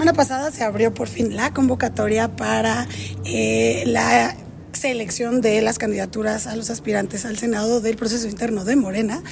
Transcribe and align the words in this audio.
Semana 0.00 0.16
pasada 0.16 0.50
se 0.50 0.64
abrió 0.64 0.94
por 0.94 1.08
fin 1.08 1.36
la 1.36 1.52
convocatoria 1.52 2.34
para 2.34 2.88
eh, 3.26 3.82
la 3.84 4.34
selección 4.72 5.40
de 5.40 5.60
las 5.62 5.78
candidaturas 5.78 6.46
a 6.46 6.56
los 6.56 6.70
aspirantes 6.70 7.24
al 7.24 7.38
Senado 7.38 7.80
del 7.80 7.96
proceso 7.96 8.28
interno 8.28 8.64
de 8.64 8.76
Morena. 8.76 9.22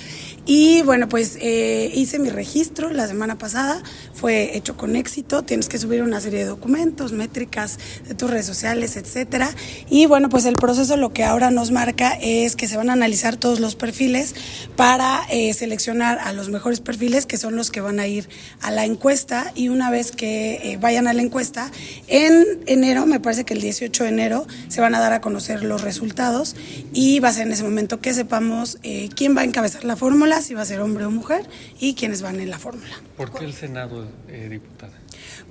Y 0.47 0.81
bueno, 0.83 1.09
pues 1.09 1.37
eh, 1.41 1.91
hice 1.95 2.19
mi 2.19 2.31
registro 2.31 2.91
la 2.91 3.07
semana 3.07 3.37
pasada, 3.37 3.83
fue 4.15 4.57
hecho 4.57 4.77
con 4.77 4.97
éxito, 4.97 5.43
tienes 5.43 5.69
que 5.69 5.77
subir 5.77 6.03
una 6.03 6.21
serie 6.21 6.39
de 6.41 6.47
documentos, 6.47 7.13
métricas 7.13 7.79
de 8.07 8.15
tus 8.15 8.31
redes 8.31 8.47
sociales, 8.47 8.97
etcétera. 8.97 9.51
Y 9.91 10.07
bueno, 10.07 10.31
pues 10.31 10.47
el 10.47 10.55
proceso 10.55 10.97
lo 10.97 11.13
que 11.13 11.25
ahora 11.25 11.51
nos 11.51 11.71
marca 11.71 12.17
es 12.21 12.57
que 12.57 12.67
se 12.67 12.79
van 12.79 12.89
a 12.89 12.95
analizar 12.95 13.37
todos 13.37 13.61
los 13.61 13.75
perfiles 13.75 14.35
para 14.75 15.21
eh, 15.31 15.53
seleccionar 15.53 16.19
a 16.19 16.33
los 16.33 16.49
mejores 16.49 16.81
perfiles, 16.81 17.27
que 17.27 17.37
son 17.37 17.55
los 17.55 17.71
que 17.71 17.83
van 17.83 18.01
a 18.01 18.07
ir 18.07 18.29
a 18.63 18.71
la 18.71 18.87
encuesta. 18.87 19.53
Y 19.55 19.69
una 19.69 19.91
vez 19.91 20.13
que 20.13 20.61
eh, 20.63 20.79
vayan 20.79 21.09
a 21.09 21.13
la 21.13 21.21
encuesta, 21.21 21.71
en 22.07 22.61
enero, 22.67 23.05
me 23.05 23.21
parece 23.21 23.45
que 23.45 23.53
el 23.53 23.61
18 23.61 24.05
de 24.05 24.09
enero, 24.09 24.47
se 24.69 24.81
van 24.81 24.95
a 24.95 25.01
dar 25.01 25.13
a 25.13 25.21
los 25.31 25.83
resultados 25.83 26.57
y 26.93 27.21
va 27.21 27.29
a 27.29 27.33
ser 27.33 27.47
en 27.47 27.53
ese 27.53 27.63
momento 27.63 28.01
que 28.01 28.15
sepamos 28.15 28.79
quién 29.15 29.37
va 29.37 29.43
a 29.43 29.45
encabezar 29.45 29.85
la 29.85 29.97
fórmula 29.97 30.43
si 30.43 30.55
va 30.55 30.63
a 30.63 30.65
ser 30.65 30.81
hombre 30.81 31.05
o 31.05 31.11
mujer 31.11 31.49
y 31.79 31.95
quiénes 31.95 32.23
van 32.23 32.41
en 32.41 32.51
la 32.51 32.59
fórmula. 32.59 33.01
¿Por 33.17 33.33
qué 33.33 33.45
el 33.45 33.53
Senado, 33.53 34.07
eh, 34.29 34.49
diputada? 34.51 34.93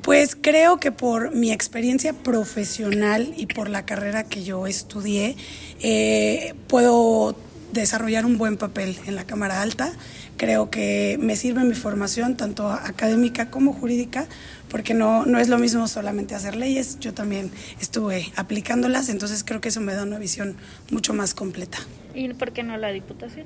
Pues 0.02 0.38
creo 0.40 0.78
que 0.78 0.92
por 0.92 1.34
mi 1.34 1.52
experiencia 1.52 2.14
profesional 2.14 3.34
y 3.36 3.48
por 3.48 3.70
la 3.70 3.86
carrera 3.86 4.24
que 4.24 4.44
yo 4.44 4.68
estudié, 4.68 5.36
eh, 5.82 6.54
puedo 6.68 7.36
desarrollar 7.72 8.26
un 8.26 8.38
buen 8.38 8.58
papel 8.58 8.98
en 9.06 9.16
la 9.16 9.26
Cámara 9.26 9.62
Alta. 9.62 9.92
Creo 10.38 10.70
que 10.70 11.18
me 11.20 11.36
sirve 11.36 11.64
mi 11.64 11.76
formación, 11.76 12.38
tanto 12.38 12.70
académica 12.70 13.50
como 13.50 13.74
jurídica, 13.74 14.28
porque 14.70 14.94
no, 14.94 15.26
no 15.26 15.40
es 15.40 15.50
lo 15.50 15.58
mismo 15.58 15.88
solamente 15.88 16.36
hacer 16.36 16.56
leyes, 16.56 17.00
yo 17.00 17.14
también 17.14 17.52
estuve 17.80 18.32
aplicándolas, 18.36 19.10
entonces 19.10 19.44
creo 19.44 19.62
que 19.62 19.70
eso 19.70 19.82
me 19.82 19.94
da 19.94 20.04
una 20.04 20.20
visión 20.20 20.56
mucho 20.92 21.14
más 21.14 21.34
completa. 21.34 21.80
¿Y 22.14 22.34
por 22.34 22.52
qué 22.52 22.64
no 22.64 22.78
la 22.78 22.90
Diputación? 22.90 23.46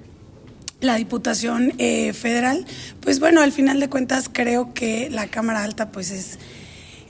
la 0.81 0.95
Diputación 0.95 1.73
eh, 1.77 2.11
Federal, 2.13 2.65
pues 3.01 3.19
bueno, 3.19 3.41
al 3.41 3.51
final 3.51 3.79
de 3.79 3.87
cuentas 3.87 4.29
creo 4.31 4.73
que 4.73 5.09
la 5.09 5.27
Cámara 5.27 5.63
Alta 5.63 5.91
pues 5.91 6.09
es, 6.09 6.39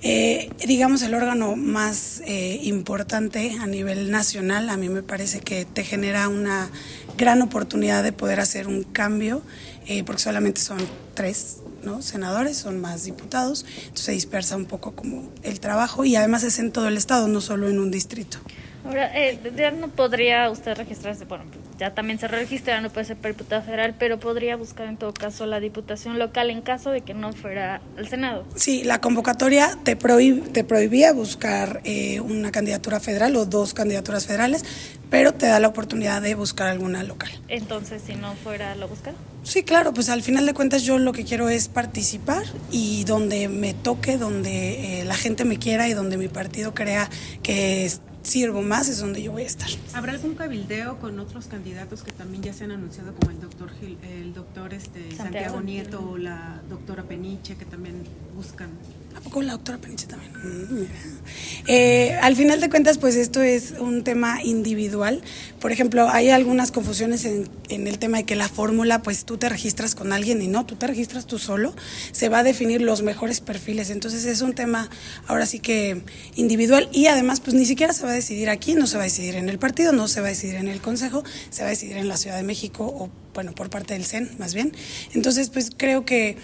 eh, 0.04 0.50
digamos, 0.68 1.02
el 1.04 1.14
órgano 1.14 1.56
más 1.56 2.22
eh, 2.26 2.60
importante 2.64 3.56
a 3.60 3.68
nivel 3.68 4.12
nacional. 4.12 4.70
A 4.70 4.78
mí 4.78 4.90
me 4.90 5.04
parece 5.04 5.40
que 5.40 5.64
te 5.66 5.84
genera 5.84 6.28
una 6.28 6.70
gran 7.22 7.42
oportunidad 7.44 8.04
de 8.04 8.12
poder 8.12 8.40
hacer 8.40 8.68
un 8.68 8.84
cambio, 8.84 9.44
porque 10.06 10.22
solamente 10.22 10.60
son 10.60 10.80
tres 11.14 11.58
¿no? 11.84 12.02
senadores, 12.02 12.58
son 12.58 12.82
más 12.82 13.04
diputados, 13.04 13.64
entonces 13.84 14.06
se 14.06 14.12
dispersa 14.12 14.56
un 14.56 14.66
poco 14.66 14.96
como 14.96 15.32
el 15.44 15.60
trabajo 15.60 16.04
y 16.04 16.16
además 16.16 16.44
es 16.44 16.58
en 16.58 16.72
todo 16.72 16.88
el 16.88 16.98
estado, 16.98 17.28
no 17.28 17.40
solo 17.40 17.70
en 17.70 17.80
un 17.80 17.92
distrito. 17.92 18.40
Ahora, 18.86 19.12
ya 19.56 19.72
no 19.72 19.90
podría 19.90 20.50
usted 20.50 20.76
registrarse, 20.76 21.26
bueno, 21.26 21.46
ya 21.78 21.94
también 21.94 22.20
se 22.20 22.28
registra, 22.28 22.82
no 22.82 22.90
puede 22.90 23.06
ser 23.06 23.18
para 23.18 23.34
diputado 23.34 23.62
federal, 23.62 23.96
pero 23.98 24.20
podría 24.20 24.56
buscar 24.56 24.88
en 24.88 24.98
todo 24.98 25.14
caso 25.14 25.46
la 25.46 25.60
diputación 25.60 26.20
local 26.20 26.50
en 26.50 26.62
caso 26.62 26.92
de 26.92 27.02
que 27.02 27.14
no 27.14 27.34
fuera 27.34 27.82
al 27.98 28.08
Senado. 28.08 28.46
Sí, 28.56 28.84
la 28.84 29.02
convocatoria 29.02 29.78
te, 29.84 29.96
te 29.96 30.64
prohibía 30.64 31.14
buscar 31.14 31.82
eh, 31.84 32.20
una 32.20 32.52
candidatura 32.52 33.00
federal 33.00 33.36
o 33.36 33.46
dos 33.46 33.74
candidaturas 33.74 34.26
federales, 34.26 34.64
pero 35.10 35.34
te 35.34 35.48
da 35.48 35.60
la 35.60 35.68
oportunidad 35.68 36.22
de 36.22 36.36
buscar 36.36 36.68
alguna 36.68 37.04
local. 37.04 37.32
Entonces, 37.48 38.02
si 38.06 38.16
no 38.16 38.34
fuera, 38.36 38.76
¿lo 38.76 38.88
buscar? 38.88 39.14
Sí, 39.44 39.64
claro, 39.64 39.94
pues 39.94 40.10
al 40.10 40.22
final 40.22 40.46
de 40.46 40.54
cuentas 40.54 40.84
yo 40.84 41.00
lo 41.00 41.14
que 41.14 41.26
quiero 41.26 41.50
es 41.50 41.68
participar 41.68 42.44
y 42.72 43.04
donde 43.06 43.48
me 43.48 43.74
toque, 43.74 44.18
donde 44.18 45.02
eh, 45.02 45.06
la 45.06 45.16
gente 45.16 45.46
me 45.46 45.58
quiera 45.58 45.88
y 45.90 45.94
donde 45.94 46.18
mi 46.18 46.28
partido 46.28 46.74
crea 46.74 47.10
que 47.42 47.92
sirvo 48.24 48.62
más 48.62 48.88
es 48.90 49.00
donde 49.00 49.22
yo 49.22 49.32
voy 49.32 49.44
a 49.44 49.48
estar. 49.48 49.70
¿Habrá 49.94 50.14
algún 50.14 50.36
cabildeo 50.36 51.00
con 51.00 51.20
otros 51.20 51.48
candidatos 51.48 52.04
que 52.04 52.12
también 52.12 52.44
ya 52.44 52.54
se 52.54 52.66
han 52.66 52.72
anunciado 52.72 53.14
como 53.16 53.32
el 53.32 53.42
doctor 53.42 53.72
el 54.04 54.34
doctor 54.34 54.74
este 54.74 55.16
Santiago, 55.16 55.62
Nieto 55.62 56.12
o 56.12 56.18
la 56.18 56.62
doctora 56.70 57.04
Peniche 57.04 57.56
que 57.56 57.66
también 57.66 58.04
buscan? 58.36 58.70
¿A 59.16 59.22
poco 59.22 59.42
la 59.42 59.54
doctora 59.54 59.78
Peniche 59.78 60.08
también? 60.08 60.32
Mm, 60.44 60.86
eh, 61.68 62.18
al 62.22 62.36
final 62.36 62.60
de 62.60 62.70
cuentas, 62.70 62.98
pues 62.98 63.16
esto 63.16 63.42
es 63.42 63.74
un 63.80 64.04
tema 64.04 64.42
individual. 64.44 65.22
Por 65.60 65.72
ejemplo, 65.72 66.10
hay 66.10 66.30
algunas 66.30 66.72
confusiones 66.72 67.26
en, 67.26 67.50
en 67.70 67.88
el 67.88 68.00
tema 68.00 68.18
de 68.18 68.24
que 68.24 68.36
la 68.36 68.50
fórmula, 68.50 69.02
pues 69.02 69.26
tú 69.26 69.38
te 69.38 69.50
registras 69.50 69.96
con 69.96 70.14
alguien 70.14 70.42
y 70.42 70.48
no, 70.48 70.66
tú 70.66 70.76
te 70.76 70.88
registras 70.88 71.28
tú 71.28 71.40
solo. 71.40 71.76
Se 72.12 72.30
va 72.30 72.40
a 72.40 72.44
definir 72.44 72.82
los 72.82 73.02
mejores 73.02 73.42
perfiles. 73.42 73.90
Entonces 73.90 74.26
es 74.26 74.42
un 74.42 74.54
tema 74.54 74.90
ahora 75.28 75.46
sí 75.46 75.60
que 75.60 76.02
individual 76.36 76.90
y 76.92 77.08
además, 77.08 77.40
pues 77.40 77.56
ni 77.56 77.66
siquiera 77.66 77.94
se 77.94 78.04
va 78.04 78.12
a 78.12 78.16
decidir 78.16 78.50
aquí, 78.50 78.74
no 78.74 78.88
se 78.88 78.98
va 78.98 79.04
a 79.04 79.06
decidir 79.06 79.36
en 79.36 79.50
el 79.50 79.60
partido, 79.60 79.92
no 79.92 80.08
se 80.08 80.22
va 80.22 80.28
a 80.28 80.30
decidir 80.30 80.56
en 80.56 80.68
el 80.68 80.82
Consejo, 80.82 81.24
se 81.50 81.62
va 81.62 81.68
a 81.68 81.72
decidir 81.72 81.98
en 81.98 82.08
la 82.08 82.18
Ciudad 82.18 82.38
de 82.38 82.44
México 82.44 82.86
o, 82.86 83.10
bueno, 83.34 83.54
por 83.54 83.70
parte 83.70 83.94
del 83.94 84.06
CEN 84.06 84.32
más 84.40 84.54
bien. 84.54 84.74
Entonces, 85.14 85.50
pues 85.50 85.70
creo 85.76 86.06
que 86.06 86.38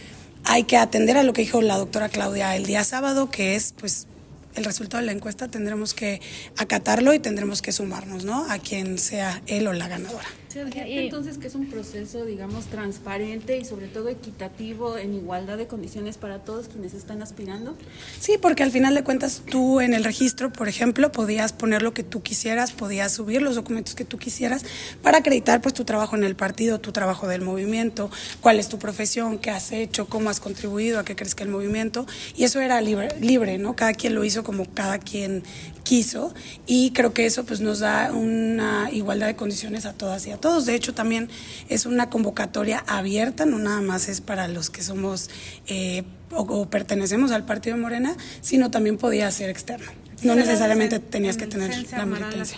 hay 0.48 0.64
que 0.64 0.78
atender 0.78 1.18
a 1.18 1.24
lo 1.24 1.34
que 1.34 1.42
dijo 1.42 1.62
la 1.62 1.78
doctora 1.78 2.10
Claudia 2.10 2.56
el 2.56 2.66
día 2.66 2.84
sábado, 2.84 3.30
que 3.30 3.56
es, 3.56 3.74
pues, 3.78 4.08
el 4.56 4.64
resultado 4.64 5.02
de 5.02 5.06
la 5.06 5.12
encuesta 5.12 5.50
tendremos 5.50 5.94
que 5.94 6.22
acatarlo 6.58 7.14
y 7.14 7.20
tendremos 7.20 7.62
que 7.62 7.72
sumarnos, 7.72 8.24
¿no? 8.24 8.50
A 8.50 8.58
quien 8.58 8.98
sea 8.98 9.42
él 9.46 9.68
o 9.68 9.74
la 9.74 9.88
ganadora. 9.88 10.26
Entonces 10.56 11.38
que 11.38 11.48
es 11.48 11.56
un 11.56 11.68
proceso, 11.68 12.26
digamos, 12.26 12.66
transparente 12.66 13.58
y 13.58 13.66
sobre 13.66 13.88
todo 13.88 14.10
equitativo 14.10 14.98
en 14.98 15.14
igualdad 15.14 15.58
de 15.58 15.68
condiciones 15.68 16.18
para 16.18 16.40
todos 16.40 16.68
quienes 16.68 16.94
están 16.94 17.22
aspirando? 17.22 17.76
Sí, 18.20 18.38
porque 18.42 18.64
al 18.64 18.72
final 18.72 18.96
de 18.96 19.04
cuentas 19.04 19.44
tú 19.50 19.82
en 19.82 19.94
el 19.94 20.04
registro, 20.04 20.52
por 20.52 20.68
ejemplo, 20.68 21.12
podías 21.12 21.54
poner 21.54 21.82
lo 21.82 21.94
que 21.94 22.04
tú 22.04 22.22
quisieras, 22.22 22.72
podías 22.72 23.12
subir 23.12 23.42
los 23.42 23.56
documentos 23.56 23.96
que 23.96 24.06
tú 24.06 24.18
quisieras 24.18 24.64
para 25.02 25.20
acreditar 25.20 25.62
pues 25.62 25.74
tu 25.74 25.84
trabajo 25.84 26.16
en 26.16 26.24
el 26.24 26.36
partido, 26.36 26.80
tu 26.80 26.92
trabajo 26.92 27.28
del 27.28 27.42
movimiento, 27.42 28.10
cuál 28.42 28.60
es 28.60 28.70
tu 28.70 28.80
profesión, 28.80 29.40
qué 29.40 29.52
has 29.52 29.72
hecho, 29.72 30.08
cómo 30.08 30.30
has 30.30 30.40
contribuido, 30.40 31.00
a 31.00 31.06
qué 31.06 31.16
crees 31.16 31.36
que 31.36 31.44
el 31.44 31.50
movimiento 31.50 32.06
y 32.36 32.44
eso 32.44 32.62
era 32.62 32.82
libre, 32.82 33.20
libre, 33.20 33.58
¿no? 33.58 33.76
Cada 33.76 33.94
quien 33.94 34.16
lo 34.16 34.24
hizo 34.24 34.44
como 34.44 34.66
cada 34.74 35.00
quien 35.00 35.44
quiso 35.84 36.34
y 36.66 36.92
creo 36.92 37.14
que 37.14 37.26
eso 37.26 37.46
pues 37.46 37.62
nos 37.62 37.80
da 37.80 38.12
una 38.12 38.90
igualdad 38.92 39.28
de 39.28 39.36
condiciones 39.36 39.86
a 39.86 39.94
todas 39.94 40.28
y 40.28 40.32
a 40.32 40.38
todos. 40.38 40.47
De 40.48 40.76
hecho 40.76 40.94
también 40.94 41.30
es 41.70 41.86
una 41.86 42.10
convocatoria 42.10 42.84
abierta, 42.88 43.46
no 43.46 43.60
nada 43.60 43.82
más 43.82 44.08
es 44.10 44.22
para 44.22 44.48
los 44.48 44.70
que 44.70 44.82
somos 44.82 45.30
eh, 45.68 46.04
o, 46.32 46.70
pertenecemos 46.70 47.32
al 47.32 47.46
partido 47.46 47.76
de 47.76 47.82
Morena, 47.82 48.16
sino 48.42 48.72
también 48.72 48.98
podía 48.98 49.30
ser 49.32 49.50
externo. 49.50 49.92
No 50.24 50.36
necesariamente 50.36 51.00
tenías 51.00 51.38
que 51.38 51.48
tener 51.48 51.72
la 51.92 52.06
militancia. 52.06 52.58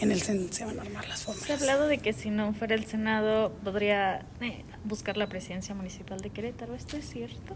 En 0.00 0.12
el 0.12 0.22
CEN 0.22 0.52
se 0.52 0.64
van 0.64 0.78
a 0.78 0.82
armar 0.82 1.08
las 1.08 1.22
fórmulas. 1.22 1.46
Se 1.46 1.52
ha 1.52 1.56
hablado 1.56 1.88
de 1.88 1.98
que 1.98 2.12
si 2.12 2.30
no 2.30 2.54
fuera 2.54 2.76
el 2.76 2.86
Senado 2.86 3.52
podría 3.64 4.24
eh, 4.40 4.64
buscar 4.84 5.16
la 5.16 5.28
presidencia 5.28 5.74
municipal 5.74 6.20
de 6.20 6.30
Querétaro. 6.30 6.76
¿Esto 6.76 6.96
es 6.96 7.10
cierto? 7.10 7.54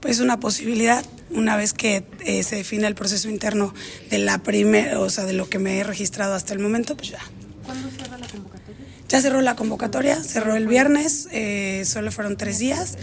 pues 0.00 0.20
una 0.20 0.40
posibilidad 0.40 1.04
una 1.30 1.56
vez 1.56 1.72
que 1.72 2.04
eh, 2.24 2.42
se 2.42 2.56
define 2.56 2.86
el 2.86 2.94
proceso 2.94 3.28
interno 3.28 3.74
de 4.10 4.18
la 4.18 4.38
primera, 4.38 4.98
o 4.98 5.10
sea, 5.10 5.24
de 5.24 5.34
lo 5.34 5.48
que 5.48 5.58
me 5.58 5.78
he 5.78 5.84
registrado 5.84 6.34
hasta 6.34 6.54
el 6.54 6.58
momento, 6.58 6.96
pues 6.96 7.10
ya. 7.10 7.20
¿Cuándo 7.64 7.88
convocatoria? 7.88 8.09
Ya 9.10 9.20
cerró 9.20 9.40
la 9.40 9.56
convocatoria, 9.56 10.22
cerró 10.22 10.54
el 10.54 10.68
viernes, 10.68 11.26
eh, 11.32 11.82
solo 11.84 12.12
fueron 12.12 12.36
tres 12.36 12.60
días 12.60 12.96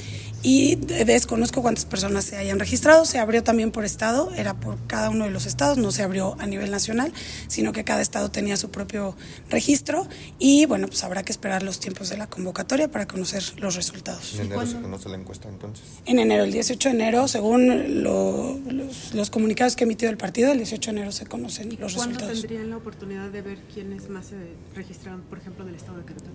y 0.48 0.78
desconozco 0.78 1.62
cuántas 1.62 1.84
personas 1.84 2.24
se 2.24 2.38
hayan 2.38 2.58
registrado. 2.58 3.04
Se 3.04 3.20
abrió 3.20 3.44
también 3.44 3.72
por 3.72 3.84
estado, 3.84 4.32
era 4.34 4.54
por 4.54 4.78
cada 4.88 5.10
uno 5.10 5.26
de 5.26 5.32
los 5.32 5.46
estados, 5.46 5.78
no 5.78 5.92
se 5.92 6.04
abrió 6.04 6.38
a 6.40 6.48
nivel 6.48 6.72
nacional, 6.72 7.12
sino 7.50 7.74
que 7.74 7.84
cada 7.84 8.02
estado 8.02 8.32
tenía 8.32 8.56
su 8.56 8.72
propio 8.72 9.18
registro 9.50 10.08
y 10.40 10.66
bueno, 10.66 10.88
pues 10.88 11.04
habrá 11.04 11.24
que 11.24 11.34
esperar 11.34 11.64
los 11.64 11.82
tiempos 11.82 12.08
de 12.08 12.16
la 12.16 12.28
convocatoria 12.28 12.90
para 12.90 13.10
conocer 13.10 13.44
los 13.58 13.76
resultados. 13.76 14.36
¿En 14.36 14.46
enero 14.46 14.66
se 14.66 14.80
conoce 14.80 15.10
la 15.10 15.18
encuesta 15.18 15.50
entonces? 15.50 15.84
En 16.06 16.18
enero, 16.18 16.46
el 16.46 16.54
18 16.54 16.88
de 16.88 16.96
enero, 16.96 17.28
según 17.28 18.04
los, 18.04 19.30
comunicados 19.30 19.76
que 19.76 19.84
ha 19.84 19.86
emitido 19.86 20.10
el 20.10 20.18
partido, 20.18 20.54
el 20.54 20.60
18 20.60 20.92
de 20.92 20.98
enero 20.98 21.12
se 21.12 21.26
conocen 21.26 21.72
los 21.72 21.94
resultados. 21.94 22.20
¿Cuándo 22.20 22.40
tendrían 22.40 22.70
la 22.70 22.78
oportunidad 22.78 23.30
de 23.32 23.42
ver 23.42 23.58
quiénes 23.74 24.10
más 24.10 24.28
se 24.28 24.38
registraron, 24.74 25.24
por 25.24 25.40
ejemplo, 25.40 25.66
del 25.66 25.76
estado 25.76 25.98
de 25.98 26.06
Querétaro? 26.06 26.32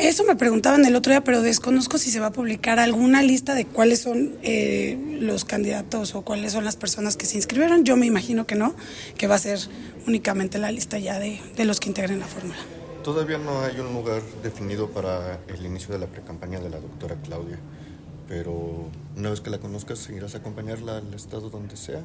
Eso 0.00 0.24
me 0.24 0.34
preguntaban 0.34 0.84
el 0.84 0.96
otro 0.96 1.12
día, 1.12 1.22
pero 1.22 1.42
desconozco 1.42 1.96
si 1.96 2.10
se 2.10 2.18
va 2.18 2.26
a 2.26 2.32
publicar 2.32 2.80
alguna 2.80 3.19
lista 3.22 3.54
de 3.54 3.64
cuáles 3.64 4.00
son 4.00 4.36
eh, 4.42 5.18
los 5.20 5.44
candidatos 5.44 6.14
o 6.14 6.22
cuáles 6.22 6.52
son 6.52 6.64
las 6.64 6.76
personas 6.76 7.16
que 7.16 7.26
se 7.26 7.36
inscribieron. 7.36 7.84
Yo 7.84 7.96
me 7.96 8.06
imagino 8.06 8.46
que 8.46 8.54
no, 8.54 8.74
que 9.16 9.26
va 9.26 9.36
a 9.36 9.38
ser 9.38 9.58
únicamente 10.06 10.58
la 10.58 10.70
lista 10.70 10.98
ya 10.98 11.18
de, 11.18 11.40
de 11.56 11.64
los 11.64 11.80
que 11.80 11.88
integren 11.88 12.20
la 12.20 12.26
fórmula. 12.26 12.58
Todavía 13.04 13.38
no 13.38 13.62
hay 13.62 13.80
un 13.80 13.94
lugar 13.94 14.22
definido 14.42 14.90
para 14.90 15.40
el 15.48 15.64
inicio 15.64 15.92
de 15.92 16.00
la 16.00 16.06
precampaña 16.06 16.60
de 16.60 16.68
la 16.68 16.80
doctora 16.80 17.16
Claudia, 17.24 17.58
pero 18.28 18.90
una 19.16 19.30
vez 19.30 19.40
que 19.40 19.50
la 19.50 19.58
conozcas, 19.58 20.08
¿irás 20.10 20.34
a 20.34 20.38
acompañarla 20.38 20.98
al 20.98 21.14
estado 21.14 21.48
donde 21.48 21.76
sea? 21.76 22.04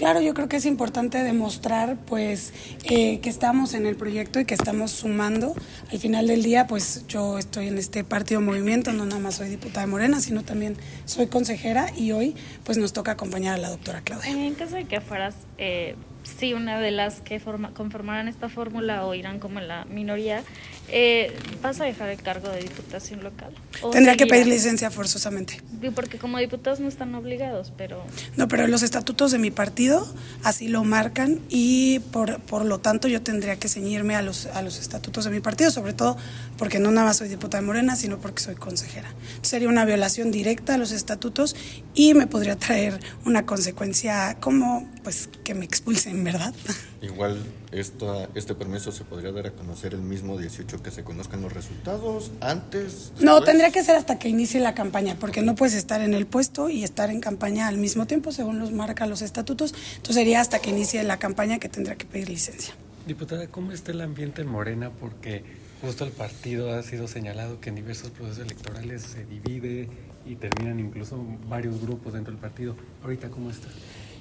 Claro, 0.00 0.22
yo 0.22 0.32
creo 0.32 0.48
que 0.48 0.56
es 0.56 0.64
importante 0.64 1.22
demostrar 1.22 1.98
pues 2.06 2.54
eh, 2.84 3.20
que 3.20 3.28
estamos 3.28 3.74
en 3.74 3.84
el 3.84 3.96
proyecto 3.96 4.40
y 4.40 4.46
que 4.46 4.54
estamos 4.54 4.92
sumando. 4.92 5.54
Al 5.92 5.98
final 5.98 6.26
del 6.26 6.42
día, 6.42 6.66
pues 6.66 7.04
yo 7.06 7.36
estoy 7.36 7.68
en 7.68 7.76
este 7.76 8.02
partido 8.02 8.40
movimiento, 8.40 8.94
no 8.94 9.04
nada 9.04 9.20
más 9.20 9.34
soy 9.34 9.50
diputada 9.50 9.82
de 9.82 9.88
Morena, 9.88 10.20
sino 10.20 10.42
también 10.42 10.78
soy 11.04 11.26
consejera 11.26 11.92
y 11.94 12.12
hoy 12.12 12.34
pues 12.64 12.78
nos 12.78 12.94
toca 12.94 13.12
acompañar 13.12 13.56
a 13.56 13.58
la 13.58 13.68
doctora 13.68 14.00
Claudia. 14.00 14.30
En 14.30 14.54
caso 14.54 14.76
de 14.76 14.86
que 14.86 15.02
fueras 15.02 15.34
eh, 15.58 15.96
sí 16.38 16.54
una 16.54 16.80
de 16.80 16.90
las 16.90 17.20
que 17.20 17.40
forma, 17.40 17.72
conformarán 17.74 18.28
esta 18.28 18.48
fórmula 18.48 19.04
o 19.04 19.14
irán 19.14 19.38
como 19.38 19.58
en 19.58 19.68
la 19.68 19.84
minoría, 19.86 20.42
eh, 20.88 21.32
¿vas 21.62 21.80
a 21.80 21.84
dejar 21.84 22.08
el 22.10 22.20
cargo 22.20 22.48
de 22.48 22.60
diputación 22.60 23.22
local? 23.22 23.54
Tendría 23.92 24.16
que 24.16 24.26
pedir 24.26 24.46
licencia 24.46 24.90
forzosamente. 24.90 25.62
Porque 25.94 26.18
como 26.18 26.38
diputados 26.38 26.80
no 26.80 26.88
están 26.88 27.14
obligados, 27.14 27.72
pero... 27.76 28.04
No, 28.36 28.48
pero 28.48 28.66
los 28.66 28.82
estatutos 28.82 29.30
de 29.32 29.38
mi 29.38 29.50
partido 29.50 30.06
así 30.42 30.68
lo 30.68 30.84
marcan 30.84 31.40
y 31.48 32.00
por, 32.12 32.40
por 32.40 32.64
lo 32.64 32.78
tanto 32.78 33.08
yo 33.08 33.22
tendría 33.22 33.56
que 33.56 33.68
ceñirme 33.68 34.16
a 34.16 34.22
los, 34.22 34.46
a 34.46 34.62
los 34.62 34.78
estatutos 34.78 35.24
de 35.24 35.30
mi 35.30 35.40
partido, 35.40 35.70
sobre 35.70 35.92
todo 35.92 36.16
porque 36.58 36.78
no 36.78 36.90
nada 36.90 37.06
más 37.06 37.18
soy 37.18 37.28
diputada 37.28 37.60
de 37.60 37.66
Morena, 37.66 37.96
sino 37.96 38.18
porque 38.18 38.42
soy 38.42 38.54
consejera. 38.54 39.14
Sería 39.42 39.68
una 39.68 39.84
violación 39.84 40.30
directa 40.30 40.74
a 40.74 40.78
los 40.78 40.92
estatutos 40.92 41.56
y 41.94 42.14
me 42.14 42.26
podría 42.26 42.56
traer 42.56 42.98
una 43.24 43.46
consecuencia 43.46 44.36
como 44.40 44.88
pues 45.02 45.28
que 45.44 45.54
me 45.54 45.64
expulsen, 45.64 46.19
¿verdad? 46.24 46.54
Igual 47.02 47.42
esta, 47.72 48.28
este 48.34 48.54
permiso 48.54 48.92
se 48.92 49.04
podría 49.04 49.32
dar 49.32 49.46
a 49.46 49.50
conocer 49.52 49.94
el 49.94 50.02
mismo 50.02 50.38
18 50.38 50.82
que 50.82 50.90
se 50.90 51.04
conozcan 51.04 51.42
los 51.42 51.52
resultados, 51.52 52.30
antes. 52.40 53.12
No, 53.20 53.42
tendría 53.42 53.70
que 53.70 53.82
ser 53.82 53.96
hasta 53.96 54.18
que 54.18 54.28
inicie 54.28 54.60
la 54.60 54.74
campaña, 54.74 55.16
porque 55.18 55.42
no 55.42 55.54
puedes 55.54 55.74
estar 55.74 56.00
en 56.00 56.14
el 56.14 56.26
puesto 56.26 56.68
y 56.68 56.84
estar 56.84 57.10
en 57.10 57.20
campaña 57.20 57.68
al 57.68 57.78
mismo 57.78 58.06
tiempo, 58.06 58.32
según 58.32 58.58
los 58.58 58.72
marca 58.72 59.06
los 59.06 59.22
estatutos. 59.22 59.74
Entonces 59.96 60.16
sería 60.16 60.40
hasta 60.40 60.58
que 60.58 60.70
inicie 60.70 61.02
la 61.02 61.18
campaña 61.18 61.58
que 61.58 61.68
tendría 61.68 61.96
que 61.96 62.06
pedir 62.06 62.28
licencia. 62.28 62.74
Diputada, 63.06 63.46
¿cómo 63.48 63.72
está 63.72 63.92
el 63.92 64.00
ambiente 64.02 64.42
en 64.42 64.48
Morena? 64.48 64.90
Porque 64.90 65.42
justo 65.80 66.04
el 66.04 66.12
partido 66.12 66.74
ha 66.74 66.82
sido 66.82 67.08
señalado 67.08 67.60
que 67.60 67.70
en 67.70 67.76
diversos 67.76 68.10
procesos 68.10 68.44
electorales 68.44 69.02
se 69.02 69.24
divide 69.24 69.88
y 70.26 70.36
terminan 70.36 70.78
incluso 70.80 71.24
varios 71.48 71.80
grupos 71.80 72.12
dentro 72.12 72.32
del 72.32 72.40
partido. 72.40 72.76
Ahorita, 73.02 73.30
¿cómo 73.30 73.50
está? 73.50 73.68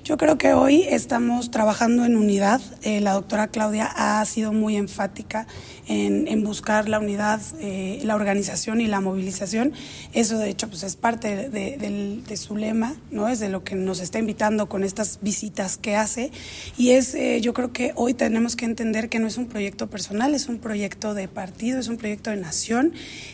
Yo 0.09 0.17
creo 0.17 0.39
que 0.39 0.53
hoy 0.53 0.87
estamos 0.89 1.51
trabajando 1.51 2.03
en 2.03 2.17
unidad. 2.17 2.61
Eh, 2.81 2.99
la 2.99 3.13
doctora 3.13 3.49
Claudia 3.49 3.85
ha 3.85 4.25
sido 4.25 4.51
muy 4.51 4.75
enfática 4.75 5.45
en, 5.87 6.43
buscar 6.43 6.89
la 6.89 6.97
unidad, 6.97 7.39
eh, 7.59 8.01
la 8.03 8.15
organización 8.15 8.81
y 8.81 8.87
la 8.87 9.01
movilización. 9.01 9.71
Eso, 10.11 10.39
de 10.39 10.49
hecho, 10.49 10.67
pues 10.67 10.81
es 10.81 10.95
parte 10.95 11.49
de, 11.51 12.37
su 12.37 12.57
lema, 12.57 12.95
¿no? 13.11 13.27
Es 13.27 13.39
de 13.39 13.49
lo 13.49 13.63
que 13.63 13.75
nos 13.75 13.99
está 13.99 14.17
invitando 14.17 14.67
con 14.67 14.83
estas 14.83 15.19
visitas 15.21 15.77
que 15.77 15.95
hace. 15.95 16.31
Y 16.75 16.89
es, 16.93 17.13
eh, 17.13 17.39
yo 17.39 17.53
creo 17.53 17.71
que 17.71 17.91
hoy 17.93 18.15
tenemos 18.15 18.55
que 18.55 18.65
entender 18.65 19.09
que 19.09 19.19
no 19.19 19.27
es 19.27 19.37
un 19.37 19.45
proyecto 19.45 19.91
personal, 19.91 20.33
es 20.33 20.47
un 20.47 20.57
proyecto 20.57 21.13
de 21.13 21.27
partido, 21.27 21.79
es 21.79 21.87
un 21.87 21.97
proyecto 21.97 22.31
de 22.31 22.37
nación 22.37 22.93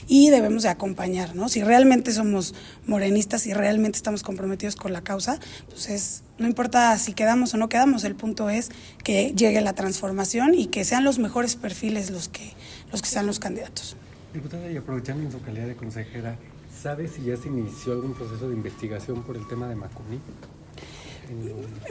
y 0.10 0.30
debemos 0.30 0.64
de 0.64 0.70
acompañar, 0.70 1.38
¿no? 1.38 1.48
Si 1.48 1.64
realmente 1.64 2.12
somos 2.12 2.54
morenistas 2.86 3.48
y 3.48 3.54
realmente 3.54 3.96
estamos 3.96 4.24
comprometidos 4.24 4.76
con 4.76 4.92
la 4.92 5.06
causa, 5.06 5.40
pues 5.70 5.88
es 5.88 6.25
no 6.38 6.48
importa 6.48 6.98
si 6.98 7.14
quedamos 7.14 7.54
o 7.54 7.58
no 7.58 7.70
quedamos, 7.70 8.04
el 8.04 8.16
punto 8.16 8.50
es 8.50 8.70
que 9.04 9.34
llegue 9.36 9.62
la 9.62 9.74
transformación 9.74 10.54
y 10.54 10.68
que 10.68 10.84
sean 10.84 11.04
los 11.04 11.20
mejores 11.20 11.56
perfiles 11.56 12.10
los 12.12 12.28
que, 12.28 12.54
los 12.92 13.02
que 13.02 13.08
sean 13.08 13.26
los 13.26 13.40
candidatos. 13.40 13.96
Diputada, 14.34 14.70
y 14.70 14.78
aprovechando 14.78 15.24
en 15.24 15.32
su 15.32 15.42
calidad 15.42 15.68
de 15.68 15.76
consejera, 15.76 16.38
¿sabe 16.82 17.08
si 17.08 17.24
ya 17.24 17.38
se 17.38 17.48
inició 17.48 17.94
algún 17.94 18.14
proceso 18.14 18.50
de 18.50 18.56
investigación 18.56 19.24
por 19.24 19.38
el 19.38 19.48
tema 19.48 19.68
de 19.68 19.76
Macuní? 19.76 20.20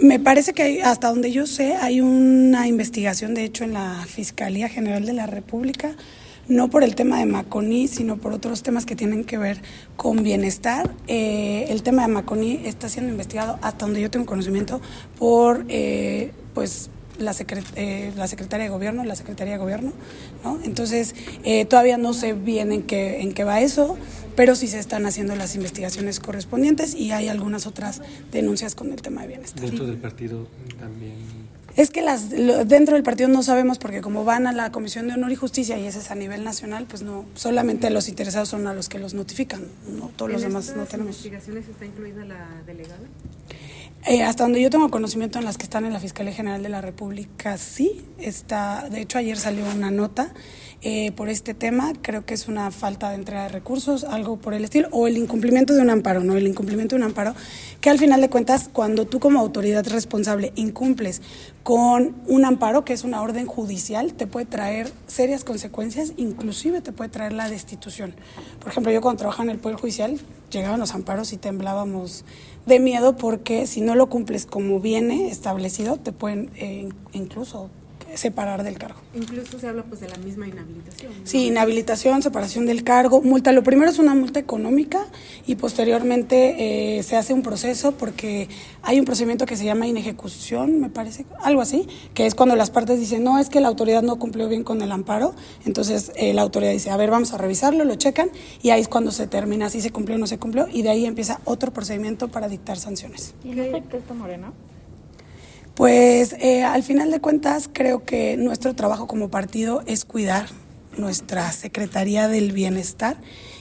Me 0.00 0.20
parece 0.20 0.52
que 0.52 0.82
hasta 0.82 1.08
donde 1.08 1.32
yo 1.32 1.46
sé 1.46 1.74
hay 1.74 2.00
una 2.00 2.68
investigación, 2.68 3.34
de 3.34 3.44
hecho, 3.44 3.64
en 3.64 3.72
la 3.72 4.04
Fiscalía 4.06 4.68
General 4.68 5.04
de 5.04 5.12
la 5.12 5.26
República 5.26 5.96
no 6.48 6.70
por 6.70 6.84
el 6.84 6.94
tema 6.94 7.18
de 7.18 7.26
Maconi, 7.26 7.88
sino 7.88 8.16
por 8.16 8.32
otros 8.32 8.62
temas 8.62 8.86
que 8.86 8.96
tienen 8.96 9.24
que 9.24 9.38
ver 9.38 9.60
con 9.96 10.22
bienestar. 10.22 10.94
Eh, 11.06 11.66
el 11.68 11.82
tema 11.82 12.02
de 12.02 12.08
Maconi 12.08 12.60
está 12.64 12.88
siendo 12.88 13.10
investigado, 13.10 13.58
hasta 13.62 13.86
donde 13.86 14.00
yo 14.00 14.10
tengo 14.10 14.26
conocimiento, 14.26 14.80
por 15.18 15.64
eh, 15.68 16.32
pues 16.54 16.90
la, 17.18 17.34
eh, 17.76 18.12
la 18.16 18.26
Secretaría 18.26 18.64
de 18.64 18.70
Gobierno, 18.70 19.04
la 19.04 19.16
Secretaría 19.16 19.54
de 19.54 19.58
Gobierno, 19.58 19.92
¿no? 20.42 20.58
Entonces, 20.64 21.14
todavía 21.68 21.96
no 21.96 22.12
sé 22.12 22.32
bien 22.32 22.72
en 22.72 22.82
qué, 22.82 23.20
en 23.20 23.32
qué 23.32 23.44
va 23.44 23.60
eso, 23.60 23.96
pero 24.36 24.56
sí 24.56 24.66
se 24.66 24.80
están 24.80 25.06
haciendo 25.06 25.36
las 25.36 25.54
investigaciones 25.54 26.18
correspondientes 26.18 26.94
y 26.94 27.12
hay 27.12 27.28
algunas 27.28 27.66
otras 27.66 28.02
denuncias 28.32 28.74
con 28.74 28.92
el 28.92 29.00
tema 29.00 29.22
de 29.22 29.28
bienestar. 29.28 29.62
Dentro 29.62 29.86
del 29.86 29.98
partido 29.98 30.48
también 30.80 31.14
es 31.76 31.90
que 31.90 32.02
las 32.02 32.30
dentro 32.30 32.94
del 32.94 33.02
partido 33.02 33.28
no 33.28 33.42
sabemos 33.42 33.78
porque 33.78 34.00
como 34.00 34.24
van 34.24 34.46
a 34.46 34.52
la 34.52 34.70
Comisión 34.70 35.08
de 35.08 35.14
Honor 35.14 35.32
y 35.32 35.36
Justicia 35.36 35.78
y 35.78 35.86
ese 35.86 35.98
es 35.98 36.10
a 36.10 36.14
nivel 36.14 36.44
nacional, 36.44 36.86
pues 36.88 37.02
no, 37.02 37.24
solamente 37.34 37.90
los 37.90 38.08
interesados 38.08 38.48
son 38.48 38.66
a 38.66 38.74
los 38.74 38.88
que 38.88 38.98
los 38.98 39.14
notifican, 39.14 39.62
no 39.88 40.10
todos 40.16 40.30
los 40.30 40.42
demás 40.42 40.74
no 40.76 40.84
tenemos. 40.84 41.16
investigaciones 41.16 41.68
está 41.68 41.84
incluida 41.84 42.24
la 42.24 42.48
delegada? 42.66 43.02
Eh, 44.06 44.22
hasta 44.22 44.44
donde 44.44 44.60
yo 44.60 44.68
tengo 44.68 44.90
conocimiento 44.90 45.38
en 45.38 45.46
las 45.46 45.56
que 45.56 45.64
están 45.64 45.86
en 45.86 45.92
la 45.92 46.00
Fiscalía 46.00 46.32
General 46.32 46.62
de 46.62 46.68
la 46.68 46.82
República, 46.82 47.56
sí, 47.56 48.04
está, 48.18 48.88
de 48.90 49.00
hecho 49.00 49.18
ayer 49.18 49.38
salió 49.38 49.64
una 49.74 49.90
nota 49.90 50.32
eh, 50.86 51.12
por 51.12 51.30
este 51.30 51.54
tema. 51.54 51.94
Creo 52.02 52.26
que 52.26 52.34
es 52.34 52.46
una 52.46 52.70
falta 52.70 53.08
de 53.08 53.14
entrega 53.14 53.44
de 53.44 53.48
recursos, 53.48 54.04
algo 54.04 54.36
por 54.36 54.52
el 54.52 54.64
estilo, 54.64 54.88
o 54.92 55.06
el 55.06 55.16
incumplimiento 55.16 55.72
de 55.72 55.80
un 55.80 55.88
amparo, 55.88 56.22
¿no? 56.22 56.36
El 56.36 56.46
incumplimiento 56.46 56.94
de 56.94 57.00
un 57.00 57.08
amparo, 57.08 57.34
que 57.80 57.88
al 57.88 57.98
final 57.98 58.20
de 58.20 58.28
cuentas, 58.28 58.68
cuando 58.70 59.06
tú 59.06 59.18
como 59.18 59.40
autoridad 59.40 59.86
responsable 59.88 60.52
incumples 60.56 61.22
con 61.62 62.14
un 62.26 62.44
amparo, 62.44 62.84
que 62.84 62.92
es 62.92 63.02
una 63.02 63.22
orden 63.22 63.46
judicial, 63.46 64.12
te 64.12 64.26
puede 64.26 64.44
traer 64.44 64.92
serias 65.06 65.42
consecuencias, 65.42 66.12
inclusive 66.18 66.82
te 66.82 66.92
puede 66.92 67.08
traer 67.08 67.32
la 67.32 67.48
destitución. 67.48 68.14
Por 68.60 68.68
ejemplo, 68.68 68.92
yo 68.92 69.00
cuando 69.00 69.20
trabajaba 69.20 69.44
en 69.44 69.50
el 69.50 69.58
Poder 69.58 69.78
Judicial, 69.78 70.20
llegaban 70.50 70.80
los 70.80 70.94
amparos 70.94 71.32
y 71.32 71.38
temblábamos 71.38 72.26
de 72.66 72.78
miedo 72.78 73.16
porque 73.16 73.66
si 73.66 73.80
no 73.80 73.94
lo 73.94 74.10
cumples 74.10 74.44
como 74.44 74.80
viene 74.80 75.28
establecido, 75.28 75.96
te 75.96 76.12
pueden 76.12 76.50
eh, 76.56 76.90
incluso 77.14 77.70
separar 78.16 78.62
del 78.62 78.78
cargo. 78.78 79.00
Incluso 79.14 79.58
se 79.58 79.68
habla 79.68 79.82
pues 79.82 80.00
de 80.00 80.08
la 80.08 80.16
misma 80.18 80.46
inhabilitación. 80.46 81.12
Sí, 81.24 81.46
inhabilitación, 81.46 82.22
separación 82.22 82.66
del 82.66 82.84
cargo, 82.84 83.22
multa. 83.22 83.52
Lo 83.52 83.62
primero 83.62 83.90
es 83.90 83.98
una 83.98 84.14
multa 84.14 84.40
económica 84.40 85.06
y 85.46 85.56
posteriormente 85.56 86.98
eh, 86.98 87.02
se 87.02 87.16
hace 87.16 87.32
un 87.32 87.42
proceso 87.42 87.92
porque 87.92 88.48
hay 88.82 88.98
un 88.98 89.04
procedimiento 89.04 89.46
que 89.46 89.56
se 89.56 89.64
llama 89.64 89.86
inejecución, 89.86 90.80
me 90.80 90.90
parece, 90.90 91.26
algo 91.40 91.60
así, 91.60 91.86
que 92.12 92.26
es 92.26 92.34
cuando 92.34 92.56
las 92.56 92.70
partes 92.70 93.00
dicen, 93.00 93.24
no, 93.24 93.38
es 93.38 93.48
que 93.48 93.60
la 93.60 93.68
autoridad 93.68 94.02
no 94.02 94.16
cumplió 94.16 94.48
bien 94.48 94.64
con 94.64 94.82
el 94.82 94.92
amparo, 94.92 95.34
entonces 95.64 96.12
eh, 96.16 96.34
la 96.34 96.42
autoridad 96.42 96.72
dice, 96.72 96.90
a 96.90 96.96
ver, 96.96 97.10
vamos 97.10 97.32
a 97.32 97.38
revisarlo, 97.38 97.84
lo 97.84 97.94
checan 97.94 98.30
y 98.62 98.70
ahí 98.70 98.80
es 98.80 98.88
cuando 98.88 99.10
se 99.10 99.26
termina 99.26 99.70
si 99.70 99.80
se 99.80 99.90
cumplió 99.90 100.16
o 100.16 100.18
no 100.18 100.26
se 100.26 100.38
cumplió 100.38 100.66
y 100.70 100.82
de 100.82 100.90
ahí 100.90 101.06
empieza 101.06 101.40
otro 101.44 101.72
procedimiento 101.72 102.28
para 102.28 102.48
dictar 102.48 102.78
sanciones. 102.78 103.34
¿Y 103.44 103.52
qué 103.52 103.96
está 103.96 104.14
Morena? 104.14 104.52
Pues 105.74 106.34
eh, 106.34 106.62
al 106.62 106.82
final 106.82 107.10
de 107.10 107.20
cuentas 107.20 107.68
creo 107.72 108.04
que 108.04 108.36
nuestro 108.36 108.74
trabajo 108.74 109.06
como 109.06 109.28
partido 109.28 109.82
es 109.86 110.04
cuidar 110.04 110.46
nuestra 110.96 111.50
Secretaría 111.50 112.28
del 112.28 112.52
Bienestar 112.52 113.16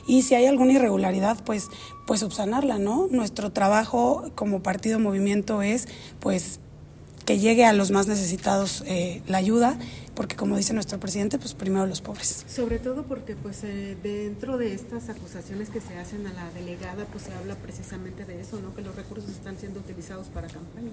y 0.05 0.21
si 0.21 0.35
hay 0.35 0.45
alguna 0.45 0.73
irregularidad, 0.73 1.43
pues, 1.43 1.69
pues 2.05 2.19
subsanarla, 2.19 2.77
¿no? 2.77 3.07
Nuestro 3.09 3.51
trabajo 3.51 4.31
como 4.35 4.61
partido 4.61 4.99
movimiento 4.99 5.61
es, 5.61 5.87
pues, 6.19 6.59
que 7.25 7.39
llegue 7.39 7.65
a 7.65 7.73
los 7.73 7.91
más 7.91 8.07
necesitados 8.07 8.83
eh, 8.85 9.21
la 9.27 9.37
ayuda, 9.37 9.77
porque 10.13 10.35
como 10.35 10.57
dice 10.57 10.73
nuestro 10.73 10.99
presidente, 10.99 11.39
pues 11.39 11.53
primero 11.53 11.85
los 11.85 12.01
pobres. 12.01 12.45
Sobre 12.47 12.79
todo 12.79 13.03
porque 13.03 13.35
pues 13.35 13.63
eh, 13.63 13.97
dentro 14.03 14.57
de 14.57 14.73
estas 14.73 15.09
acusaciones 15.09 15.69
que 15.69 15.79
se 15.79 15.97
hacen 15.97 16.27
a 16.27 16.33
la 16.33 16.51
delegada, 16.51 17.05
pues 17.11 17.23
se 17.23 17.33
habla 17.33 17.55
precisamente 17.55 18.25
de 18.25 18.41
eso, 18.41 18.59
¿no? 18.59 18.75
Que 18.75 18.81
los 18.81 18.95
recursos 18.95 19.31
están 19.31 19.57
siendo 19.57 19.79
utilizados 19.79 20.27
para 20.27 20.47
campaña. 20.47 20.91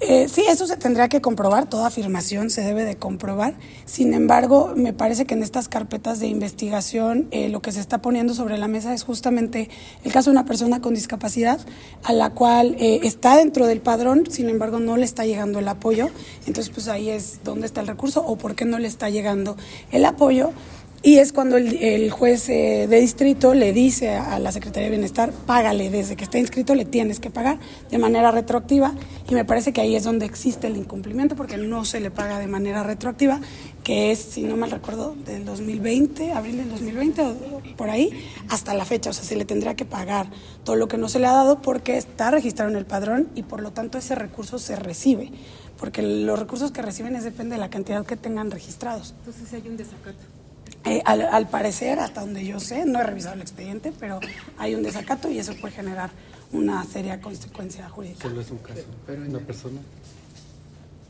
Eh, 0.00 0.28
sí, 0.28 0.44
eso 0.48 0.68
se 0.68 0.76
tendrá 0.76 1.08
que 1.08 1.20
comprobar, 1.20 1.68
toda 1.68 1.88
afirmación 1.88 2.50
se 2.50 2.60
debe 2.60 2.84
de 2.84 2.96
comprobar. 2.96 3.54
Sin 3.84 4.14
embargo, 4.14 4.72
me 4.76 4.92
parece 4.92 5.26
que 5.26 5.34
en 5.34 5.42
estas 5.42 5.68
carpetas 5.68 6.20
de 6.20 6.28
investigación 6.28 7.26
eh, 7.32 7.48
lo 7.48 7.60
que 7.60 7.72
se 7.72 7.80
está 7.80 8.00
poniendo 8.00 8.32
sobre 8.32 8.58
la 8.58 8.68
mesa 8.68 8.94
es 8.94 9.02
justamente 9.02 9.68
el 10.04 10.12
caso 10.12 10.30
de 10.30 10.36
una 10.36 10.44
persona 10.44 10.80
con 10.80 10.94
discapacidad 10.94 11.58
a 12.04 12.12
la 12.12 12.30
cual 12.30 12.76
eh, 12.78 13.00
está 13.02 13.36
dentro 13.36 13.66
del 13.66 13.80
padrón, 13.80 14.24
sin 14.30 14.48
embargo 14.48 14.78
no 14.78 14.96
le 14.96 15.04
está 15.04 15.26
llegando 15.26 15.58
el 15.58 15.66
apoyo. 15.66 16.10
Entonces, 16.46 16.72
pues 16.72 16.86
ahí 16.86 17.10
es 17.10 17.40
dónde 17.42 17.66
está 17.66 17.80
el 17.80 17.88
recurso 17.88 18.24
o 18.24 18.36
por 18.38 18.54
qué 18.54 18.64
no 18.64 18.78
le 18.78 18.86
está 18.86 19.10
llegando 19.10 19.56
el 19.90 20.04
apoyo 20.04 20.52
Y 21.00 21.18
es 21.18 21.32
cuando 21.32 21.56
el, 21.56 22.10
juez 22.10 22.48
eh, 22.48 22.88
de 22.88 23.00
distrito 23.00 23.54
le 23.54 23.72
dice 23.72 24.10
a 24.16 24.40
la 24.40 24.50
Secretaría 24.50 24.86
de 24.86 24.96
Bienestar, 24.96 25.32
págale, 25.32 25.90
desde 25.90 26.16
que 26.16 26.24
está 26.24 26.38
inscrito 26.38 26.74
le 26.74 26.84
tienes 26.84 27.20
que 27.20 27.30
pagar 27.30 27.60
de 27.88 27.98
manera 27.98 28.32
retroactiva. 28.32 28.94
Y 29.28 29.34
me 29.34 29.44
parece 29.44 29.72
que 29.72 29.80
ahí 29.80 29.94
es 29.94 30.02
donde 30.02 30.26
existe 30.26 30.66
el 30.66 30.76
incumplimiento, 30.76 31.36
porque 31.36 31.56
no 31.56 31.84
se 31.84 32.00
le 32.00 32.10
paga 32.10 32.40
de 32.40 32.48
manera 32.48 32.82
retroactiva, 32.82 33.40
que 33.84 34.10
es, 34.10 34.18
si 34.18 34.42
no 34.42 34.56
mal 34.56 34.72
recuerdo, 34.72 35.14
del 35.24 35.44
2020, 35.44 36.32
abril 36.32 36.56
del 36.56 36.68
2020 36.70 37.22
o 37.22 37.36
por 37.76 37.90
ahí, 37.90 38.10
hasta 38.48 38.74
la 38.74 38.84
fecha. 38.84 39.10
O 39.10 39.12
sea, 39.12 39.22
se 39.22 39.36
le 39.36 39.44
tendría 39.44 39.76
que 39.76 39.84
pagar 39.84 40.28
todo 40.64 40.74
lo 40.74 40.88
que 40.88 40.98
no 40.98 41.08
se 41.08 41.20
le 41.20 41.26
ha 41.28 41.32
dado 41.32 41.62
porque 41.62 41.96
está 41.96 42.32
registrado 42.32 42.72
en 42.72 42.76
el 42.76 42.86
padrón 42.86 43.28
y 43.36 43.44
por 43.44 43.62
lo 43.62 43.70
tanto 43.70 43.98
ese 43.98 44.16
recurso 44.16 44.58
se 44.58 44.74
recibe. 44.74 45.30
Porque 45.78 46.02
los 46.02 46.36
recursos 46.36 46.72
que 46.72 46.82
reciben 46.82 47.14
es 47.14 47.22
depende 47.22 47.54
de 47.54 47.60
la 47.60 47.70
cantidad 47.70 48.04
que 48.04 48.16
tengan 48.16 48.50
registrados. 48.50 49.14
Entonces 49.20 49.52
hay 49.52 49.68
un 49.68 49.76
desacato. 49.76 50.37
Eh, 50.84 51.02
al, 51.04 51.48
parecer, 51.48 51.98
hasta 51.98 52.20
donde 52.20 52.46
yo 52.46 52.60
sé, 52.60 52.86
no 52.86 53.00
he 53.00 53.04
revisado 53.04 53.34
el 53.34 53.42
expediente, 53.42 53.92
pero 53.98 54.20
hay 54.56 54.74
un 54.74 54.82
desacato 54.82 55.28
y 55.30 55.38
eso 55.38 55.54
puede 55.60 55.74
generar 55.74 56.10
una 56.52 56.84
seria 56.84 57.20
consecuencia 57.20 57.88
jurídica. 57.88 58.22
¿Solo 58.22 58.40
es 58.40 58.50
un 58.50 58.58
caso? 58.58 58.82
¿Pero 59.06 59.22
una 59.22 59.40
persona? 59.40 59.80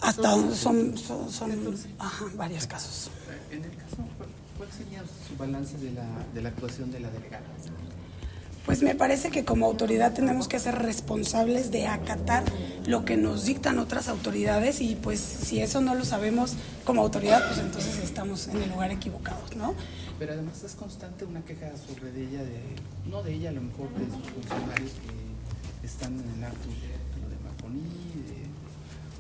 Hasta 0.00 0.54
son, 0.54 0.96
son, 0.96 1.24
varios 2.34 2.66
casos. 2.66 3.10
En 3.50 3.64
el 3.64 3.70
caso, 3.76 3.96
¿cuál 4.56 4.68
sería 4.72 5.02
su 5.28 5.36
balance 5.36 5.76
de 5.78 5.92
la, 5.92 6.06
de 6.34 6.42
la 6.42 6.48
actuación 6.48 6.90
de 6.90 7.00
la 7.00 7.10
delegada? 7.10 7.44
Pues 8.64 8.82
me 8.82 8.94
parece 8.94 9.30
que 9.30 9.44
como 9.44 9.66
autoridad 9.66 10.12
tenemos 10.12 10.46
que 10.46 10.58
ser 10.58 10.74
responsables 10.74 11.70
de 11.70 11.86
acatar 11.86 12.44
lo 12.86 13.04
que 13.04 13.16
nos 13.16 13.44
dictan 13.44 13.78
otras 13.78 14.08
autoridades 14.08 14.80
y 14.80 14.94
pues 14.94 15.20
si 15.20 15.60
eso 15.60 15.80
no 15.80 15.94
lo 15.94 16.04
sabemos 16.04 16.54
como 16.84 17.02
autoridad, 17.02 17.46
pues 17.46 17.58
entonces 17.58 17.98
estamos 17.98 18.48
en 18.48 18.62
el 18.62 18.70
lugar 18.70 18.90
equivocado, 18.90 19.40
¿no? 19.56 19.74
Pero 20.18 20.32
además 20.32 20.62
es 20.64 20.74
constante 20.74 21.24
una 21.24 21.42
queja 21.44 21.70
sobre 21.76 22.12
de 22.12 22.24
ella, 22.24 22.42
de, 22.42 22.60
no 23.08 23.22
de 23.22 23.34
ella, 23.34 23.50
a 23.50 23.52
lo 23.52 23.62
mejor 23.62 23.88
de 23.94 24.04
sus 24.06 24.30
funcionarios 24.32 24.92
que 24.92 25.86
están 25.86 26.18
en 26.18 26.38
el 26.38 26.44
acto 26.44 26.68
de 26.68 27.44
Marconi, 27.44 27.82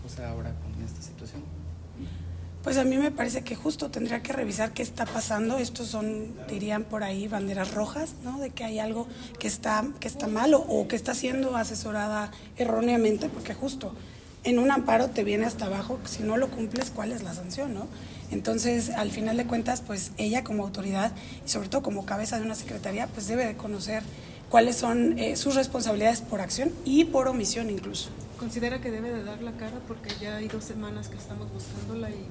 o 0.04 0.08
sea, 0.08 0.30
ahora 0.30 0.54
con 0.60 0.82
esta 0.82 1.02
situación. 1.02 1.42
Pues 2.68 2.76
a 2.76 2.84
mí 2.84 2.98
me 2.98 3.10
parece 3.10 3.44
que 3.44 3.54
justo 3.56 3.90
tendría 3.90 4.22
que 4.22 4.34
revisar 4.34 4.74
qué 4.74 4.82
está 4.82 5.06
pasando. 5.06 5.56
Estos 5.56 5.88
son, 5.88 6.34
dirían 6.50 6.84
por 6.84 7.02
ahí, 7.02 7.26
banderas 7.26 7.72
rojas, 7.72 8.16
¿no? 8.24 8.38
De 8.38 8.50
que 8.50 8.62
hay 8.62 8.78
algo 8.78 9.08
que 9.38 9.48
está, 9.48 9.86
que 10.00 10.06
está 10.06 10.26
mal 10.26 10.52
o, 10.52 10.86
que 10.86 10.94
está 10.94 11.14
siendo 11.14 11.56
asesorada 11.56 12.30
erróneamente, 12.58 13.30
porque 13.30 13.54
justo 13.54 13.94
en 14.44 14.58
un 14.58 14.70
amparo 14.70 15.08
te 15.08 15.24
viene 15.24 15.46
hasta 15.46 15.64
abajo, 15.64 15.98
si 16.04 16.22
no 16.22 16.36
lo 16.36 16.50
cumples, 16.50 16.90
¿cuál 16.94 17.12
es 17.12 17.22
la 17.22 17.32
sanción, 17.32 17.72
no? 17.72 17.86
Entonces, 18.30 18.90
al 18.90 19.10
final 19.10 19.38
de 19.38 19.46
cuentas, 19.46 19.80
pues 19.80 20.12
ella 20.18 20.44
como 20.44 20.64
autoridad 20.64 21.12
y 21.46 21.48
sobre 21.48 21.70
todo 21.70 21.82
como 21.82 22.04
cabeza 22.04 22.38
de 22.38 22.44
una 22.44 22.54
secretaría, 22.54 23.06
pues 23.06 23.28
debe 23.28 23.46
de 23.46 23.56
conocer 23.56 24.02
cuáles 24.50 24.76
son 24.76 25.18
eh, 25.18 25.36
sus 25.36 25.54
responsabilidades 25.54 26.20
por 26.20 26.42
acción 26.42 26.70
y 26.84 27.06
por 27.06 27.28
omisión 27.28 27.70
incluso. 27.70 28.10
¿Considera 28.38 28.82
que 28.82 28.90
debe 28.90 29.10
de 29.10 29.24
dar 29.24 29.40
la 29.40 29.52
cara 29.52 29.80
porque 29.88 30.10
ya 30.20 30.36
hay 30.36 30.48
dos 30.48 30.64
semanas 30.64 31.08
que 31.08 31.16
estamos 31.16 31.50
buscándola 31.50 32.10
y 32.10 32.26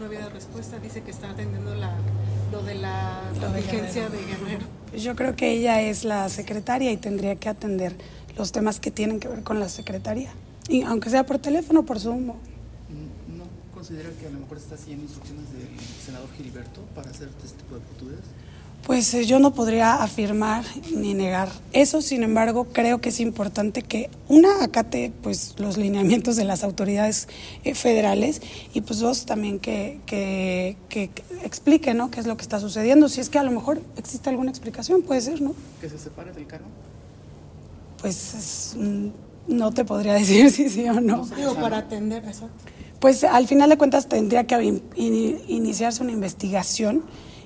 no 0.00 0.06
había 0.06 0.28
respuesta. 0.30 0.78
Dice 0.78 1.02
que 1.02 1.10
está 1.10 1.30
atendiendo 1.30 1.74
la, 1.74 1.94
lo 2.50 2.62
de 2.62 2.74
la 2.74 3.22
vigencia 3.54 4.08
de 4.08 4.18
Guerrero. 4.24 4.66
Yo 4.96 5.14
creo 5.14 5.36
que 5.36 5.52
ella 5.52 5.82
es 5.82 6.04
la 6.04 6.28
secretaria 6.30 6.90
y 6.90 6.96
tendría 6.96 7.36
que 7.36 7.48
atender 7.48 7.94
los 8.36 8.50
temas 8.50 8.80
que 8.80 8.90
tienen 8.90 9.20
que 9.20 9.28
ver 9.28 9.42
con 9.42 9.60
la 9.60 9.68
secretaria. 9.68 10.32
Y 10.68 10.82
aunque 10.82 11.10
sea 11.10 11.24
por 11.26 11.38
teléfono, 11.38 11.84
por 11.84 12.00
Zoom. 12.00 12.26
¿No 12.28 12.34
considera 13.74 14.08
que 14.18 14.26
a 14.26 14.30
lo 14.30 14.40
mejor 14.40 14.56
está 14.56 14.76
siguiendo 14.76 15.04
instrucciones 15.04 15.52
del 15.52 15.68
senador 16.04 16.28
Gilberto 16.36 16.80
para 16.94 17.10
hacer 17.10 17.28
este 17.44 17.58
tipo 17.58 17.76
de 17.76 17.82
actitudes? 17.82 18.20
Pues 18.86 19.12
eh, 19.14 19.24
yo 19.24 19.38
no 19.38 19.52
podría 19.52 20.02
afirmar 20.02 20.64
ni 20.94 21.14
negar 21.14 21.50
eso, 21.72 22.00
sin 22.02 22.22
embargo, 22.22 22.66
creo 22.72 23.00
que 23.00 23.10
es 23.10 23.20
importante 23.20 23.82
que 23.82 24.10
una 24.28 24.64
acate 24.64 25.12
pues 25.22 25.54
los 25.58 25.76
lineamientos 25.76 26.36
de 26.36 26.44
las 26.44 26.64
autoridades 26.64 27.28
eh, 27.62 27.74
federales 27.74 28.40
y 28.72 28.80
pues 28.80 28.98
dos 28.98 29.26
también 29.26 29.58
que, 29.60 30.00
que, 30.06 30.76
que, 30.88 31.10
explique 31.44 31.94
¿no? 31.94 32.10
qué 32.10 32.20
es 32.20 32.26
lo 32.26 32.36
que 32.36 32.42
está 32.42 32.58
sucediendo, 32.58 33.08
si 33.08 33.20
es 33.20 33.28
que 33.28 33.38
a 33.38 33.42
lo 33.42 33.50
mejor 33.50 33.80
existe 33.96 34.30
alguna 34.30 34.50
explicación, 34.50 35.02
puede 35.02 35.20
ser, 35.20 35.40
¿no? 35.42 35.54
¿Que 35.80 35.88
se 35.88 35.98
separe 35.98 36.32
del 36.32 36.46
cargo? 36.46 36.66
Pues 38.00 38.76
no 39.46 39.72
te 39.72 39.84
podría 39.84 40.14
decir 40.14 40.50
si 40.50 40.68
sí 40.70 40.88
o 40.88 41.00
no. 41.00 41.26
Digo, 41.36 41.54
para 41.54 41.78
atender, 41.78 42.24
exacto. 42.24 42.54
Pues 42.98 43.24
al 43.24 43.46
final 43.46 43.70
de 43.70 43.78
cuentas 43.78 44.08
tendría 44.08 44.46
que 44.46 44.82
iniciarse 44.96 46.02
una 46.02 46.12
investigación 46.12 47.02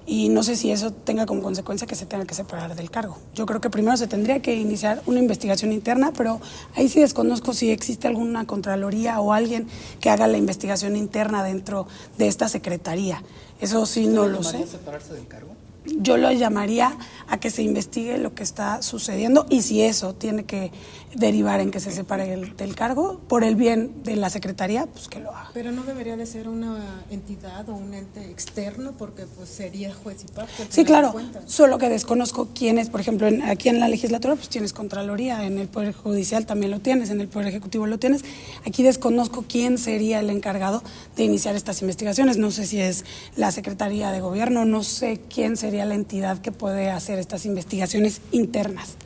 y 0.06 0.28
no 0.28 0.42
sé 0.42 0.56
si 0.56 0.70
eso 0.70 0.92
tenga 0.92 1.26
como 1.26 1.42
consecuencia 1.42 1.86
que 1.86 1.94
se 1.94 2.06
tenga 2.06 2.24
que 2.24 2.34
separar 2.34 2.74
del 2.74 2.90
cargo. 2.90 3.18
Yo 3.34 3.46
creo 3.46 3.60
que 3.60 3.70
primero 3.70 3.96
se 3.96 4.06
tendría 4.06 4.40
que 4.40 4.54
iniciar 4.54 5.02
una 5.06 5.18
investigación 5.18 5.72
interna, 5.72 6.12
pero 6.16 6.40
ahí 6.74 6.88
sí 6.88 7.00
desconozco 7.00 7.54
si 7.54 7.70
existe 7.70 8.06
alguna 8.06 8.46
contraloría 8.46 9.20
o 9.20 9.32
alguien 9.32 9.66
que 10.00 10.10
haga 10.10 10.26
la 10.26 10.38
investigación 10.38 10.96
interna 10.96 11.42
dentro 11.42 11.86
de 12.18 12.28
esta 12.28 12.48
secretaría. 12.48 13.22
Eso 13.60 13.86
sí 13.86 14.06
no 14.06 14.26
lo 14.26 14.42
sé. 14.42 14.66
separarse 14.66 15.14
del 15.14 15.26
cargo? 15.26 15.54
Yo 15.86 16.16
lo 16.16 16.32
llamaría 16.32 16.96
a 17.28 17.38
que 17.38 17.50
se 17.50 17.62
investigue 17.62 18.18
lo 18.18 18.34
que 18.34 18.42
está 18.42 18.82
sucediendo 18.82 19.46
y 19.50 19.62
si 19.62 19.82
eso 19.82 20.14
tiene 20.14 20.44
que 20.44 20.72
derivar 21.14 21.60
en 21.60 21.70
que 21.70 21.80
se 21.80 21.90
separe 21.90 22.32
el, 22.32 22.56
del 22.56 22.74
cargo 22.74 23.20
por 23.28 23.44
el 23.44 23.54
bien 23.54 24.02
de 24.02 24.16
la 24.16 24.30
Secretaría, 24.30 24.86
pues 24.86 25.08
que 25.08 25.20
lo 25.20 25.30
haga. 25.30 25.50
Pero 25.54 25.70
no 25.72 25.84
debería 25.84 26.16
de 26.16 26.26
ser 26.26 26.48
una 26.48 27.04
entidad 27.10 27.68
o 27.68 27.74
un 27.74 27.94
ente 27.94 28.30
externo 28.30 28.92
porque 28.98 29.26
pues 29.26 29.48
sería 29.48 29.94
juez 29.94 30.24
y 30.24 30.32
parte. 30.32 30.66
Sí, 30.68 30.84
claro, 30.84 31.14
solo 31.46 31.78
que 31.78 31.88
desconozco 31.88 32.48
quién 32.54 32.78
es, 32.78 32.90
por 32.90 33.00
ejemplo, 33.00 33.28
aquí 33.44 33.68
en 33.68 33.80
la 33.80 33.88
legislatura 33.88 34.34
pues 34.34 34.48
tienes 34.48 34.72
Contraloría, 34.72 35.44
en 35.44 35.58
el 35.58 35.68
Poder 35.68 35.92
Judicial 35.92 36.46
también 36.46 36.70
lo 36.70 36.80
tienes, 36.80 37.10
en 37.10 37.20
el 37.20 37.28
Poder 37.28 37.48
Ejecutivo 37.48 37.86
lo 37.86 37.98
tienes. 37.98 38.24
Aquí 38.66 38.82
desconozco 38.82 39.44
quién 39.48 39.78
sería 39.78 40.20
el 40.20 40.30
encargado 40.30 40.82
de 41.16 41.24
iniciar 41.24 41.54
estas 41.54 41.80
investigaciones, 41.82 42.38
no 42.38 42.50
sé 42.50 42.66
si 42.66 42.80
es 42.80 43.04
la 43.36 43.52
Secretaría 43.52 44.10
de 44.10 44.20
Gobierno, 44.20 44.64
no 44.64 44.82
sé 44.82 45.20
quién 45.32 45.56
sería 45.56 45.73
la 45.84 45.94
entidad 45.94 46.38
que 46.38 46.52
puede 46.52 46.90
hacer 46.90 47.18
estas 47.18 47.46
investigaciones 47.46 48.20
internas. 48.30 48.96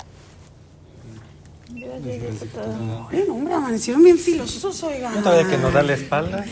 Bueno, 3.11 3.35
hombre, 3.35 3.55
amanecieron 3.55 4.03
bien 4.03 4.19
filosos, 4.19 4.83
oigan. 4.83 5.15
¿No 5.23 5.49
que 5.49 5.59
nos 5.59 5.73
da 5.73 5.83
la 5.83 5.95
espalda? 5.95 6.45